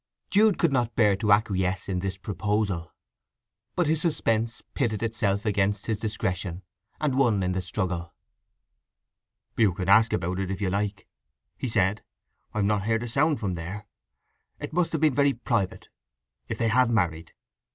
Jude 0.31 0.57
could 0.57 0.71
not 0.71 0.95
bear 0.95 1.15
to 1.17 1.31
acquiesce 1.31 1.87
in 1.87 1.99
this 1.99 2.17
proposal; 2.17 2.91
but 3.75 3.85
his 3.85 4.01
suspense 4.01 4.63
pitted 4.73 5.03
itself 5.03 5.45
against 5.45 5.85
his 5.85 5.99
discretion, 5.99 6.63
and 6.99 7.15
won 7.19 7.43
in 7.43 7.51
the 7.51 7.61
struggle. 7.61 8.11
"You 9.55 9.75
can 9.75 9.87
ask 9.89 10.11
about 10.11 10.39
it 10.39 10.49
if 10.49 10.59
you 10.59 10.71
like," 10.71 11.05
he 11.55 11.69
said. 11.69 12.03
"I've 12.51 12.65
not 12.65 12.87
heard 12.87 13.03
a 13.03 13.07
sound 13.07 13.39
from 13.39 13.53
there. 13.53 13.85
It 14.59 14.73
must 14.73 14.91
have 14.93 15.01
been 15.01 15.13
very 15.13 15.33
private, 15.33 15.89
if—they 16.47 16.69
have 16.69 16.89
married." 16.89 17.33